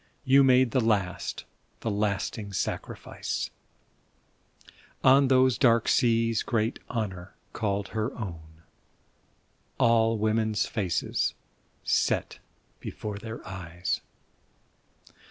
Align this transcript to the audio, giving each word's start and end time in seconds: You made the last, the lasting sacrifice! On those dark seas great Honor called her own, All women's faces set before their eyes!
You 0.25 0.43
made 0.43 0.71
the 0.71 0.79
last, 0.81 1.45
the 1.81 1.91
lasting 1.91 2.53
sacrifice! 2.53 3.51
On 5.03 5.27
those 5.27 5.59
dark 5.59 5.87
seas 5.87 6.41
great 6.41 6.79
Honor 6.89 7.35
called 7.53 7.89
her 7.89 8.11
own, 8.17 8.63
All 9.77 10.17
women's 10.17 10.65
faces 10.65 11.35
set 11.83 12.39
before 12.79 13.19
their 13.19 13.47
eyes! 13.47 14.01